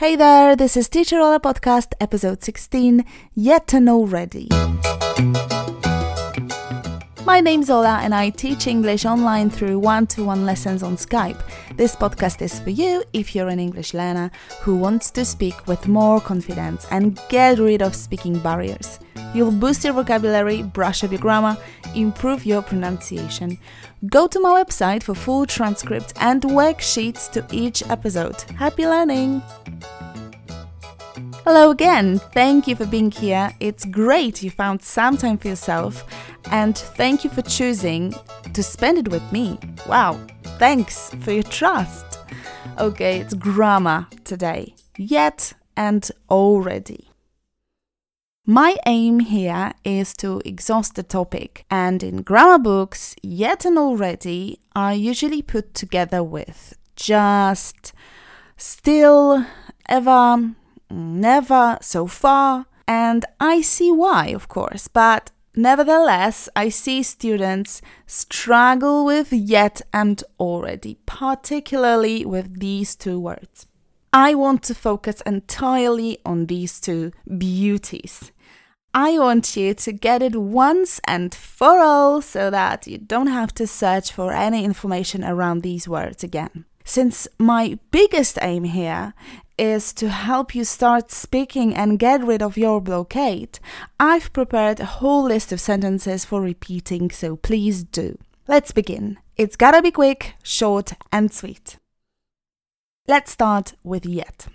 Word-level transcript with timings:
Hey 0.00 0.16
there, 0.16 0.56
this 0.56 0.78
is 0.78 0.88
Teacher 0.88 1.20
Ola 1.20 1.38
Podcast, 1.38 1.92
episode 2.00 2.42
16, 2.42 3.04
Yet 3.34 3.74
Already. 3.74 4.48
My 7.26 7.40
name's 7.42 7.68
Ola 7.68 7.98
and 8.02 8.14
I 8.14 8.30
teach 8.30 8.66
English 8.66 9.04
online 9.04 9.50
through 9.50 9.78
one 9.78 10.06
to 10.06 10.24
one 10.24 10.46
lessons 10.46 10.82
on 10.82 10.96
Skype. 10.96 11.42
This 11.76 11.94
podcast 11.94 12.40
is 12.40 12.58
for 12.60 12.70
you 12.70 13.04
if 13.12 13.34
you're 13.34 13.48
an 13.48 13.60
English 13.60 13.92
learner 13.92 14.30
who 14.62 14.74
wants 14.74 15.10
to 15.10 15.22
speak 15.22 15.66
with 15.66 15.86
more 15.86 16.18
confidence 16.18 16.86
and 16.90 17.20
get 17.28 17.58
rid 17.58 17.82
of 17.82 17.94
speaking 17.94 18.38
barriers. 18.38 19.00
You'll 19.34 19.52
boost 19.52 19.84
your 19.84 19.92
vocabulary, 19.92 20.62
brush 20.62 21.04
up 21.04 21.12
your 21.12 21.20
grammar, 21.20 21.58
improve 21.94 22.46
your 22.46 22.62
pronunciation. 22.62 23.58
Go 24.06 24.26
to 24.28 24.40
my 24.40 24.64
website 24.64 25.02
for 25.02 25.14
full 25.14 25.44
transcripts 25.44 26.14
and 26.16 26.40
worksheets 26.40 27.30
to 27.32 27.46
each 27.52 27.82
episode. 27.90 28.40
Happy 28.56 28.86
learning! 28.86 29.42
Hello 31.52 31.72
again. 31.72 32.20
Thank 32.32 32.68
you 32.68 32.76
for 32.76 32.86
being 32.86 33.10
here. 33.10 33.50
It's 33.58 33.84
great 33.84 34.40
you 34.40 34.52
found 34.52 34.82
some 34.82 35.16
time 35.16 35.36
for 35.36 35.48
yourself 35.48 36.04
and 36.52 36.78
thank 36.78 37.24
you 37.24 37.30
for 37.30 37.42
choosing 37.42 38.14
to 38.52 38.62
spend 38.62 38.98
it 38.98 39.08
with 39.08 39.32
me. 39.32 39.58
Wow. 39.84 40.24
Thanks 40.60 41.10
for 41.22 41.32
your 41.32 41.42
trust. 41.42 42.20
Okay, 42.78 43.18
it's 43.18 43.34
grammar 43.34 44.06
today. 44.22 44.76
Yet 44.96 45.54
and 45.76 46.08
already. 46.30 47.10
My 48.46 48.76
aim 48.86 49.18
here 49.18 49.72
is 49.82 50.14
to 50.18 50.40
exhaust 50.44 50.94
the 50.94 51.02
topic, 51.02 51.64
and 51.68 52.00
in 52.04 52.22
grammar 52.22 52.60
books, 52.62 53.16
yet 53.24 53.64
and 53.64 53.76
already 53.76 54.60
are 54.76 54.94
usually 54.94 55.42
put 55.42 55.74
together 55.74 56.22
with 56.22 56.78
just, 56.94 57.92
still, 58.56 59.44
ever, 59.88 60.54
never, 60.90 61.78
so 61.80 62.06
far, 62.06 62.66
and 62.86 63.24
I 63.38 63.60
see 63.60 63.92
why, 63.92 64.28
of 64.28 64.48
course, 64.48 64.88
but 64.88 65.30
nevertheless, 65.54 66.48
I 66.56 66.68
see 66.68 67.02
students 67.02 67.80
struggle 68.06 69.04
with 69.04 69.32
yet 69.32 69.80
and 69.92 70.22
already, 70.38 70.98
particularly 71.06 72.24
with 72.24 72.60
these 72.60 72.96
two 72.96 73.20
words. 73.20 73.66
I 74.12 74.34
want 74.34 74.64
to 74.64 74.74
focus 74.74 75.22
entirely 75.24 76.18
on 76.24 76.46
these 76.46 76.80
two 76.80 77.12
beauties. 77.38 78.32
I 78.92 79.20
want 79.20 79.56
you 79.56 79.72
to 79.74 79.92
get 79.92 80.20
it 80.20 80.34
once 80.34 81.00
and 81.06 81.32
for 81.32 81.78
all 81.78 82.20
so 82.20 82.50
that 82.50 82.88
you 82.88 82.98
don't 82.98 83.28
have 83.28 83.54
to 83.54 83.68
search 83.68 84.10
for 84.10 84.32
any 84.32 84.64
information 84.64 85.22
around 85.22 85.62
these 85.62 85.86
words 85.86 86.24
again. 86.24 86.64
Since 86.84 87.28
my 87.38 87.78
biggest 87.92 88.36
aim 88.42 88.64
here 88.64 89.14
is 89.60 89.92
to 89.92 90.08
help 90.08 90.54
you 90.54 90.64
start 90.64 91.10
speaking 91.10 91.74
and 91.76 91.98
get 91.98 92.24
rid 92.24 92.40
of 92.40 92.56
your 92.56 92.80
blockade, 92.80 93.58
I've 94.00 94.32
prepared 94.32 94.80
a 94.80 94.86
whole 94.86 95.24
list 95.24 95.52
of 95.52 95.60
sentences 95.60 96.24
for 96.24 96.40
repeating, 96.40 97.10
so 97.10 97.36
please 97.36 97.84
do. 97.84 98.16
Let's 98.48 98.72
begin. 98.72 99.18
It's 99.36 99.56
gotta 99.56 99.82
be 99.82 99.90
quick, 99.90 100.34
short, 100.42 100.94
and 101.12 101.30
sweet. 101.30 101.76
Let's 103.06 103.32
start 103.32 103.74
with 103.84 104.06
yet. 104.06 104.46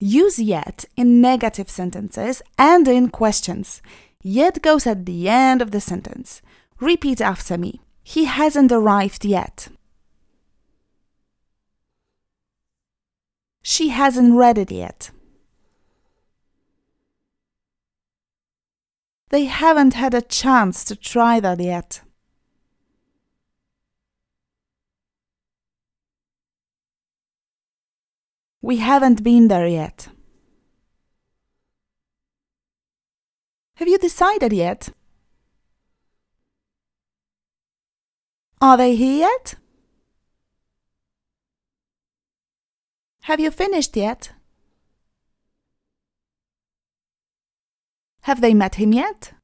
Use 0.00 0.38
yet 0.38 0.86
in 0.96 1.20
negative 1.20 1.68
sentences 1.68 2.40
and 2.56 2.88
in 2.88 3.10
questions. 3.10 3.82
Yet 4.22 4.62
goes 4.62 4.86
at 4.86 5.04
the 5.04 5.28
end 5.28 5.60
of 5.60 5.72
the 5.72 5.80
sentence. 5.80 6.40
Repeat 6.80 7.20
after 7.20 7.58
me. 7.58 7.80
He 8.02 8.24
hasn't 8.24 8.72
arrived 8.72 9.26
yet. 9.26 9.68
She 13.68 13.90
hasn't 13.90 14.32
read 14.34 14.56
it 14.56 14.72
yet. 14.72 15.10
They 19.28 19.44
haven't 19.44 19.92
had 19.92 20.14
a 20.14 20.22
chance 20.22 20.84
to 20.84 20.96
try 20.96 21.38
that 21.40 21.60
yet. 21.60 22.00
We 28.62 28.78
haven't 28.78 29.22
been 29.22 29.48
there 29.48 29.68
yet. 29.68 30.08
Have 33.74 33.86
you 33.86 33.98
decided 33.98 34.54
yet? 34.54 34.88
Are 38.62 38.78
they 38.78 38.96
here 38.96 39.18
yet? 39.18 39.56
Have 43.28 43.40
you 43.40 43.50
finished 43.50 43.94
yet? 43.94 44.32
Have 48.22 48.40
they 48.40 48.54
met 48.54 48.76
him 48.76 48.94
yet? 48.94 49.34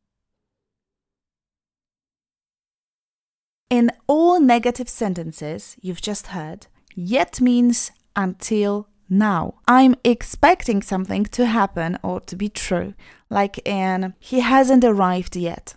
In 3.69 3.91
all 4.07 4.41
negative 4.41 4.89
sentences 4.89 5.77
you've 5.83 6.01
just 6.01 6.29
heard, 6.29 6.67
yet 6.95 7.43
means 7.43 7.91
until 8.17 8.89
now. 9.11 9.57
I'm 9.69 9.97
expecting 10.03 10.81
something 10.81 11.25
to 11.25 11.45
happen 11.45 11.99
or 12.03 12.21
to 12.21 12.37
be 12.37 12.49
true, 12.49 12.95
like 13.29 13.59
in 13.69 14.15
he 14.19 14.41
hasn't 14.41 14.83
arrived 14.83 15.37
yet. 15.37 15.75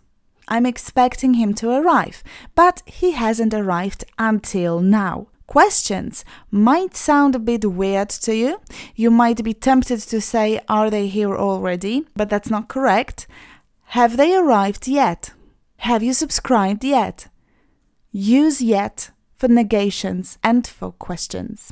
I'm 0.48 0.66
expecting 0.66 1.34
him 1.34 1.54
to 1.56 1.72
arrive, 1.72 2.24
but 2.56 2.84
he 2.86 3.12
hasn't 3.12 3.54
arrived 3.54 4.06
until 4.18 4.80
now. 4.80 5.28
Questions 5.48 6.26
might 6.52 6.96
sound 6.96 7.34
a 7.34 7.40
bit 7.40 7.64
weird 7.64 8.10
to 8.10 8.36
you. 8.36 8.60
You 8.96 9.10
might 9.10 9.44
be 9.44 9.54
tempted 9.54 10.02
to 10.02 10.20
say, 10.20 10.60
Are 10.68 10.90
they 10.90 11.08
here 11.08 11.36
already? 11.36 12.06
But 12.16 12.30
that's 12.30 12.50
not 12.50 12.68
correct. 12.68 13.28
Have 13.92 14.18
they 14.18 14.36
arrived 14.36 14.88
yet? 14.88 15.32
Have 15.78 16.04
you 16.04 16.12
subscribed 16.12 16.84
yet? 16.84 17.30
Use 18.12 18.62
yet 18.62 19.12
for 19.38 19.48
negations 19.48 20.38
and 20.44 20.68
for 20.68 20.92
questions. 20.92 21.72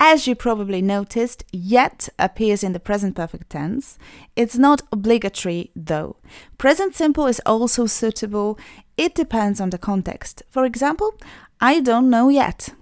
As 0.00 0.26
you 0.26 0.34
probably 0.34 0.82
noticed, 0.82 1.44
yet 1.52 2.08
appears 2.18 2.64
in 2.64 2.72
the 2.72 2.80
present 2.80 3.14
perfect 3.14 3.50
tense. 3.50 3.96
It's 4.34 4.58
not 4.58 4.82
obligatory 4.90 5.70
though. 5.76 6.16
Present 6.58 6.96
simple 6.96 7.26
is 7.26 7.40
also 7.46 7.86
suitable. 7.86 8.58
It 8.96 9.14
depends 9.14 9.60
on 9.60 9.70
the 9.70 9.78
context. 9.78 10.42
For 10.50 10.64
example, 10.64 11.14
I 11.64 11.80
don't 11.80 12.10
know 12.10 12.28
yet. 12.28 12.74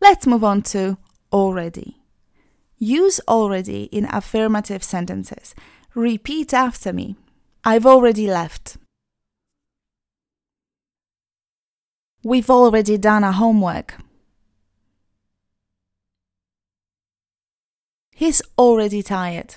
Let's 0.00 0.26
move 0.26 0.42
on 0.42 0.62
to 0.62 0.98
already. 1.32 2.02
Use 2.76 3.20
already 3.28 3.84
in 3.92 4.08
affirmative 4.10 4.82
sentences. 4.82 5.54
Repeat 5.94 6.52
after 6.52 6.92
me. 6.92 7.14
I've 7.62 7.86
already 7.86 8.26
left. 8.26 8.78
We've 12.24 12.50
already 12.50 12.98
done 12.98 13.22
our 13.22 13.38
homework. 13.44 13.98
He's 18.10 18.42
already 18.58 19.04
tired. 19.04 19.54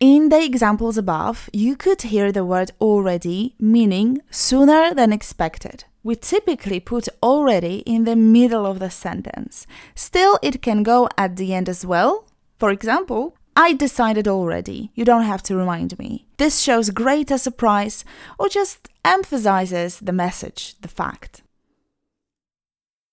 In 0.00 0.30
the 0.30 0.42
examples 0.42 0.96
above, 0.96 1.50
you 1.52 1.76
could 1.76 2.00
hear 2.00 2.32
the 2.32 2.42
word 2.42 2.70
already, 2.80 3.54
meaning 3.58 4.22
sooner 4.30 4.94
than 4.94 5.12
expected. 5.12 5.84
We 6.02 6.16
typically 6.16 6.80
put 6.80 7.06
already 7.22 7.80
in 7.80 8.04
the 8.04 8.16
middle 8.16 8.64
of 8.64 8.78
the 8.78 8.88
sentence. 8.88 9.66
Still, 9.94 10.38
it 10.40 10.62
can 10.62 10.82
go 10.82 11.06
at 11.18 11.36
the 11.36 11.52
end 11.52 11.68
as 11.68 11.84
well. 11.84 12.24
For 12.58 12.70
example, 12.70 13.36
I 13.54 13.74
decided 13.74 14.26
already, 14.26 14.90
you 14.94 15.04
don't 15.04 15.24
have 15.24 15.42
to 15.44 15.54
remind 15.54 15.98
me. 15.98 16.24
This 16.38 16.60
shows 16.60 16.88
greater 16.88 17.36
surprise 17.36 18.02
or 18.38 18.48
just 18.48 18.88
emphasizes 19.04 20.00
the 20.00 20.14
message, 20.14 20.76
the 20.80 20.88
fact. 20.88 21.42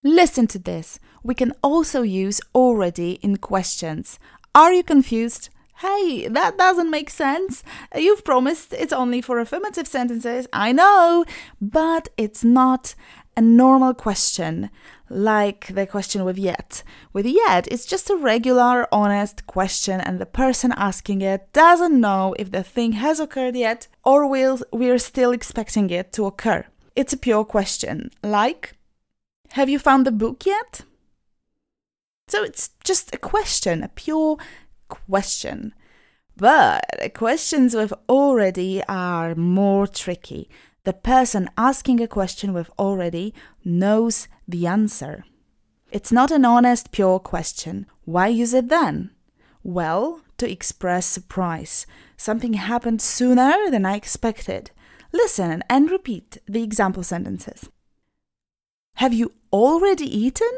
Listen 0.06 0.48
to 0.48 0.60
this. 0.60 1.00
We 1.22 1.36
can 1.36 1.52
also 1.62 2.02
use 2.02 2.40
already 2.56 3.20
in 3.22 3.38
questions. 3.38 4.20
Are 4.56 4.72
you 4.72 4.84
confused? 4.84 5.50
Hey, 5.80 6.28
that 6.28 6.58
doesn't 6.58 6.90
make 6.90 7.10
sense. 7.10 7.64
You've 7.96 8.24
promised 8.24 8.74
it's 8.74 8.94
only 8.94 9.22
for 9.22 9.40
affirmative 9.40 9.88
sentences. 9.88 10.48
I 10.52 10.72
know, 10.72 11.24
but 11.62 12.10
it's 12.18 12.44
not 12.44 12.96
a 13.36 13.42
normal 13.42 13.94
question 13.94 14.72
like 15.10 15.68
the 15.68 15.86
question 15.86 16.26
with 16.26 16.38
yet. 16.38 16.84
With 17.14 17.28
yet, 17.28 17.68
it's 17.72 17.86
just 17.86 18.10
a 18.10 18.16
regular, 18.16 18.88
honest 18.92 19.46
question, 19.46 20.02
and 20.02 20.20
the 20.20 20.26
person 20.26 20.74
asking 20.76 21.22
it 21.22 21.54
doesn't 21.54 22.02
know 22.02 22.36
if 22.40 22.52
the 22.52 22.64
thing 22.64 22.94
has 22.94 23.20
occurred 23.20 23.56
yet 23.56 23.88
or 24.04 24.28
will 24.28 24.60
we're 24.72 24.98
still 24.98 25.32
expecting 25.32 25.90
it 25.92 26.12
to 26.14 26.26
occur. 26.26 26.66
It's 26.96 27.14
a 27.14 27.18
pure 27.18 27.46
question, 27.46 28.10
like 28.24 28.74
have 29.52 29.70
you 29.70 29.80
found 29.80 30.06
the 30.06 30.12
book 30.12 30.46
yet? 30.46 30.82
So 32.28 32.44
it's 32.44 32.72
just 32.84 33.16
a 33.16 33.18
question, 33.18 33.84
a 33.84 33.88
pure 33.88 34.38
question. 34.88 35.74
But 36.36 37.14
questions 37.14 37.76
with 37.76 37.94
already 38.08 38.84
are 38.88 39.36
more 39.36 39.88
tricky. 39.88 40.50
the 40.88 40.94
person 40.94 41.50
asking 41.58 42.00
a 42.00 42.08
question 42.08 42.54
with 42.54 42.70
already 42.80 43.34
knows 43.66 44.30
the 44.48 44.66
answer. 44.66 45.26
It's 45.92 46.14
not 46.14 46.32
an 46.32 46.46
honest, 46.46 46.94
pure 46.94 47.20
question. 47.20 47.88
Why 48.06 48.28
use 48.28 48.54
it 48.54 48.70
then? 48.70 49.12
Well, 49.64 50.22
to 50.38 50.50
express 50.50 51.06
surprise. 51.06 51.86
Something 52.16 52.54
happened 52.54 53.02
sooner 53.02 53.70
than 53.70 53.86
I 53.86 53.98
expected. 53.98 54.72
Listen 55.12 55.62
and 55.70 55.92
repeat 55.92 56.38
the 56.48 56.64
example 56.64 57.04
sentences. 57.04 57.70
Have 58.96 59.14
you 59.14 59.34
already 59.52 60.06
eaten? 60.06 60.56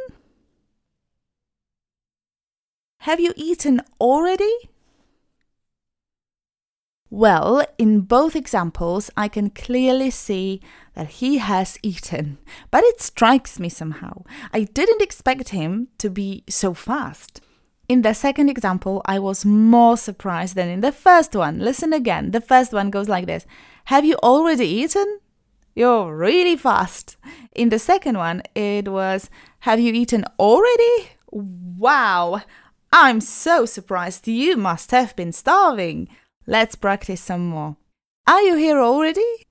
Have 3.10 3.20
you 3.20 3.34
eaten 3.36 3.82
already? 4.00 4.70
Well, 7.10 7.66
in 7.80 8.02
both 8.02 8.36
examples, 8.36 9.10
I 9.18 9.28
can 9.28 9.50
clearly 9.50 10.12
see 10.12 10.62
that 10.94 11.18
he 11.18 11.40
has 11.40 11.80
eaten, 11.82 12.38
but 12.70 12.84
it 12.84 13.02
strikes 13.02 13.60
me 13.60 13.68
somehow. 13.68 14.26
I 14.54 14.62
didn't 14.62 15.02
expect 15.02 15.50
him 15.50 15.88
to 15.98 16.12
be 16.12 16.44
so 16.48 16.76
fast. 16.76 17.42
In 17.88 18.04
the 18.04 18.14
second 18.14 18.48
example, 18.48 19.02
I 19.06 19.18
was 19.18 19.44
more 19.44 19.98
surprised 19.98 20.54
than 20.54 20.70
in 20.70 20.82
the 20.82 20.92
first 20.92 21.34
one. 21.34 21.58
Listen 21.58 21.94
again. 21.94 22.30
The 22.30 22.42
first 22.42 22.74
one 22.74 22.92
goes 22.92 23.10
like 23.10 23.26
this 23.26 23.48
Have 23.86 24.06
you 24.06 24.18
already 24.22 24.68
eaten? 24.68 25.20
You're 25.74 26.16
really 26.16 26.56
fast. 26.56 27.18
In 27.56 27.70
the 27.70 27.80
second 27.80 28.20
one, 28.20 28.44
it 28.54 28.88
was 28.88 29.32
Have 29.62 29.80
you 29.80 29.94
eaten 29.94 30.26
already? 30.38 31.10
Wow! 31.32 32.42
I'm 32.92 33.22
so 33.22 33.66
surprised. 33.66 34.28
You 34.28 34.58
must 34.58 34.92
have 34.92 35.16
been 35.16 35.32
starving. 35.32 36.10
Let's 36.48 36.76
practice 36.76 37.22
some 37.22 37.48
more. 37.48 37.78
Are 38.28 38.42
you 38.42 38.56
here 38.56 38.80
already? 38.80 39.48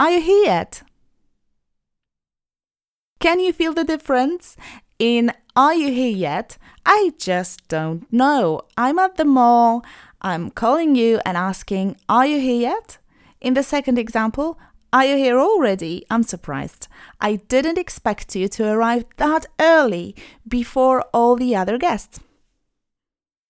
Are 0.00 0.10
you 0.10 0.20
here 0.20 0.44
yet? 0.44 0.82
Can 3.20 3.40
you 3.40 3.52
feel 3.52 3.72
the 3.72 3.84
difference? 3.84 4.56
In 4.98 5.32
Are 5.56 5.74
you 5.74 5.92
here 5.92 6.16
yet? 6.16 6.56
I 6.86 7.12
just 7.18 7.66
don't 7.66 8.10
know. 8.12 8.62
I'm 8.76 8.98
at 9.00 9.16
the 9.16 9.24
mall. 9.24 9.84
I'm 10.22 10.50
calling 10.50 10.94
you 10.94 11.20
and 11.26 11.36
asking, 11.36 11.96
Are 12.08 12.26
you 12.26 12.38
here 12.40 12.60
yet? 12.60 12.98
In 13.40 13.54
the 13.54 13.62
second 13.62 13.98
example, 13.98 14.58
Are 14.90 15.04
you 15.04 15.16
here 15.16 15.38
already? 15.38 16.06
I'm 16.10 16.22
surprised. 16.22 16.88
I 17.20 17.36
didn't 17.36 17.76
expect 17.76 18.34
you 18.34 18.48
to 18.48 18.70
arrive 18.72 19.04
that 19.18 19.44
early 19.60 20.16
before 20.46 21.02
all 21.12 21.36
the 21.36 21.54
other 21.54 21.76
guests. 21.76 22.20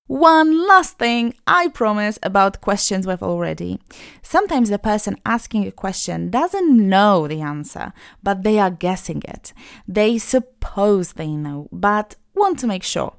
One 0.09 0.67
last 0.67 0.99
thing 0.99 1.35
I 1.47 1.69
promise 1.69 2.19
about 2.25 2.61
questions 2.61 3.07
we've 3.07 3.23
already. 3.23 3.79
Sometimes 4.21 4.71
the 4.71 4.79
person 4.79 5.21
asking 5.25 5.67
a 5.67 5.71
question 5.71 6.31
doesn't 6.31 6.77
know 6.77 7.29
the 7.29 7.41
answer, 7.41 7.93
but 8.23 8.43
they 8.43 8.59
are 8.59 8.71
guessing 8.71 9.23
it. 9.29 9.53
They 9.87 10.19
suppose 10.19 11.13
they 11.13 11.29
know, 11.29 11.69
but 11.71 12.17
want 12.35 12.59
to 12.61 12.67
make 12.67 12.83
sure. 12.83 13.15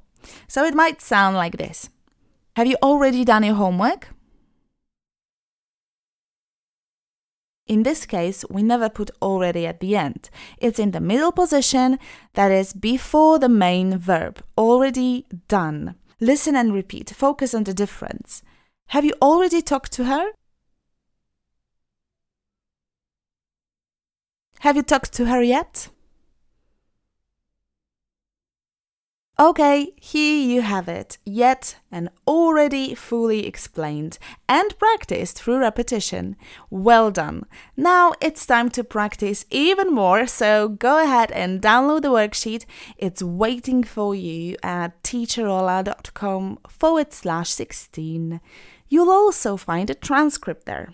So 0.47 0.65
it 0.65 0.73
might 0.73 0.99
sound 0.99 1.37
like 1.37 1.57
this 1.57 1.89
Have 2.57 2.67
you 2.67 2.75
already 2.81 3.23
done 3.23 3.43
your 3.43 3.55
homework? 3.55 4.09
In 7.69 7.83
this 7.83 8.07
case, 8.07 8.43
we 8.49 8.63
never 8.63 8.89
put 8.89 9.11
already 9.21 9.67
at 9.67 9.79
the 9.79 9.95
end. 9.95 10.31
It's 10.57 10.79
in 10.79 10.89
the 10.89 10.99
middle 10.99 11.31
position, 11.31 11.99
that 12.33 12.51
is 12.51 12.73
before 12.73 13.37
the 13.37 13.47
main 13.47 13.99
verb, 13.99 14.43
already 14.57 15.27
done. 15.47 15.93
Listen 16.19 16.55
and 16.55 16.73
repeat. 16.73 17.11
Focus 17.11 17.53
on 17.53 17.65
the 17.65 17.73
difference. 17.73 18.41
Have 18.87 19.05
you 19.05 19.13
already 19.21 19.61
talked 19.61 19.91
to 19.93 20.05
her? 20.05 20.31
Have 24.61 24.75
you 24.75 24.81
talked 24.81 25.13
to 25.13 25.27
her 25.27 25.43
yet? 25.43 25.89
Okay, 29.39 29.93
here 29.95 30.45
you 30.45 30.61
have 30.63 30.89
it, 30.89 31.17
yet 31.23 31.77
and 31.89 32.09
already 32.27 32.93
fully 32.93 33.47
explained 33.47 34.19
and 34.49 34.77
practiced 34.77 35.41
through 35.41 35.59
repetition. 35.59 36.35
Well 36.69 37.09
done. 37.09 37.45
Now 37.77 38.11
it's 38.19 38.45
time 38.45 38.69
to 38.71 38.83
practice 38.83 39.45
even 39.49 39.93
more, 39.93 40.27
so 40.27 40.67
go 40.67 41.01
ahead 41.01 41.31
and 41.31 41.61
download 41.61 42.01
the 42.01 42.09
worksheet. 42.09 42.65
It's 42.97 43.23
waiting 43.23 43.81
for 43.81 44.13
you 44.13 44.57
at 44.61 45.01
teacherola.com 45.03 46.59
forward 46.67 47.13
slash 47.13 47.49
16. 47.51 48.41
You'll 48.89 49.09
also 49.09 49.55
find 49.55 49.89
a 49.89 49.95
transcript 49.95 50.65
there. 50.65 50.93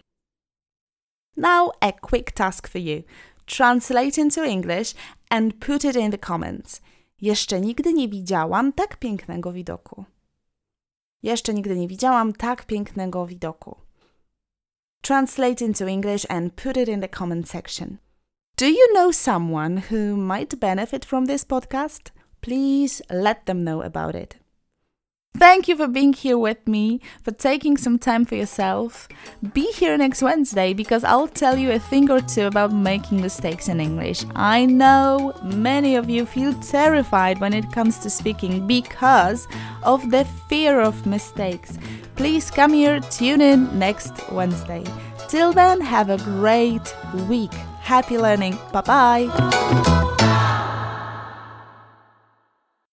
Now, 1.36 1.72
a 1.82 1.94
quick 1.94 2.36
task 2.36 2.68
for 2.68 2.78
you 2.78 3.06
translate 3.48 4.20
into 4.20 4.44
English 4.44 4.94
and 5.32 5.60
put 5.60 5.84
it 5.84 5.96
in 5.96 6.12
the 6.12 6.18
comments. 6.20 6.80
Jeszcze 7.22 7.62
nigdy 7.62 7.94
nie 7.94 8.10
widziałam 8.10 8.74
tak 8.74 8.98
pięknego 8.98 9.54
widoku. 9.54 10.06
Jeszcze 11.24 11.54
nigdy 11.54 11.76
nie 11.76 11.88
widziałam 11.88 12.34
tak 12.34 12.66
pięknego 12.66 13.26
widoku. 13.26 13.78
Translate 15.02 15.66
into 15.66 15.86
English 15.86 16.26
and 16.30 16.54
put 16.54 16.78
it 16.78 16.90
in 16.90 17.02
the 17.02 17.10
comment 17.10 17.50
section. 17.50 17.98
Do 18.58 18.66
you 18.66 18.88
know 18.94 19.16
someone 19.16 19.82
who 19.92 20.18
might 20.18 20.56
benefit 20.56 21.06
from 21.06 21.28
this 21.28 21.46
podcast? 21.46 22.12
Please 22.42 23.04
let 23.10 23.46
them 23.46 23.64
know 23.64 23.82
about 23.82 24.16
it. 24.16 24.45
Thank 25.38 25.68
you 25.68 25.76
for 25.76 25.88
being 25.88 26.14
here 26.14 26.38
with 26.38 26.66
me, 26.66 27.02
for 27.24 27.32
taking 27.32 27.76
some 27.76 28.00
time 28.00 28.24
for 28.24 28.36
yourself. 28.36 29.08
Be 29.54 29.70
here 29.74 29.98
next 29.98 30.22
Wednesday 30.22 30.74
because 30.74 31.04
I'll 31.04 31.28
tell 31.28 31.58
you 31.58 31.72
a 31.72 31.80
thing 31.80 32.10
or 32.10 32.22
two 32.22 32.46
about 32.48 32.72
making 32.72 33.22
mistakes 33.22 33.68
in 33.68 33.82
English. 33.82 34.26
I 34.34 34.66
know 34.66 35.34
many 35.44 35.96
of 35.96 36.10
you 36.10 36.26
feel 36.26 36.54
terrified 36.62 37.42
when 37.42 37.54
it 37.54 37.72
comes 37.72 38.00
to 38.00 38.10
speaking 38.10 38.66
because 38.66 39.48
of 39.84 40.10
the 40.10 40.26
fear 40.48 40.80
of 40.80 41.06
mistakes. 41.06 41.78
Please 42.16 42.50
come 42.50 42.72
here, 42.74 43.02
tune 43.02 43.42
in 43.42 43.78
next 43.78 44.14
Wednesday. 44.32 44.84
Till 45.28 45.52
then, 45.52 45.82
have 45.82 46.10
a 46.10 46.18
great 46.18 46.96
week. 47.28 47.54
Happy 47.82 48.18
learning. 48.18 48.58
Bye 48.72 48.82
bye. 48.82 50.05